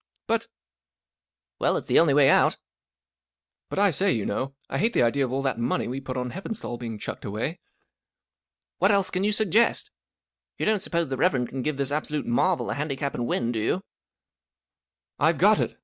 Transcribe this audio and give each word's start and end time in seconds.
"But" 0.25 0.45
s" 0.45 0.47
Well, 1.59 1.77
it's 1.77 1.85
the 1.85 1.99
only 1.99 2.15
way 2.15 2.27
out.". 2.27 2.53
44 3.69 3.69
But 3.69 3.77
I 3.77 3.89
say, 3.91 4.11
you 4.11 4.25
know, 4.25 4.55
I 4.67 4.79
hate 4.79 4.93
the 4.93 5.03
idea 5.03 5.23
of 5.23 5.31
all 5.31 5.43
that 5.43 5.59
money 5.59 5.87
we 5.87 6.01
put 6.01 6.17
on 6.17 6.31
Hepperistall 6.31 6.79
being 6.79 6.97
chucked 6.97 7.23
away." 7.23 7.59
~" 8.01 8.35
What 8.79 8.89
else 8.89 9.11
can 9.11 9.23
you 9.23 9.31
suggest? 9.31 9.91
You 10.57 10.65
don't 10.65 10.81
suppose 10.81 11.09
the 11.09 11.17
Rev. 11.17 11.47
can 11.47 11.61
give 11.61 11.77
this 11.77 11.91
absolute 11.91 12.25
marvel 12.25 12.71
a 12.71 12.73
handicap 12.73 13.13
and 13.13 13.27
win, 13.27 13.51
do 13.51 13.59
you?"." 13.59 13.83
I've 15.19 15.37
got 15.37 15.59
it! 15.59 15.77